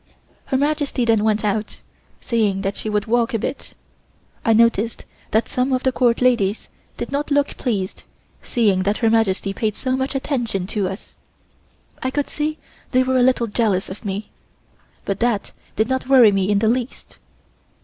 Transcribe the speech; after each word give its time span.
Her 0.45 0.57
Majesty 0.57 1.05
then 1.05 1.23
went 1.23 1.45
out, 1.45 1.79
saying 2.21 2.61
that 2.61 2.75
she 2.75 2.89
would 2.89 3.05
walk 3.05 3.35
a 3.35 3.37
bit. 3.37 3.75
I 4.43 4.51
noticed 4.51 5.05
that 5.29 5.47
some 5.47 5.71
of 5.71 5.83
the 5.83 5.91
court 5.91 6.21
ladies 6.23 6.69
did 6.97 7.11
not 7.11 7.29
look 7.29 7.49
pleased, 7.57 8.01
seeing 8.41 8.81
that 8.81 8.97
Her 8.97 9.11
Majesty 9.11 9.53
paid 9.53 9.75
so 9.75 9.95
much 9.95 10.15
attention 10.15 10.65
to 10.73 10.87
us. 10.87 11.13
I 12.01 12.09
could 12.09 12.27
see 12.27 12.57
they 12.89 13.03
were 13.03 13.17
a 13.17 13.21
little 13.21 13.45
jealous 13.45 13.89
of 13.89 14.03
me, 14.03 14.31
but 15.05 15.19
that 15.19 15.51
did 15.75 15.87
not 15.87 16.09
worry 16.09 16.31
me 16.31 16.49
in 16.49 16.57
the 16.57 16.67
least. 16.67 17.19